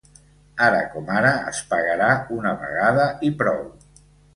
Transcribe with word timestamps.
Ara 0.67 0.79
com 0.93 1.11
ara, 1.19 1.35
es 1.53 1.61
pagarà 1.75 2.11
una 2.41 2.59
vegada 2.67 3.09
i 3.33 3.37
prou. 3.45 3.67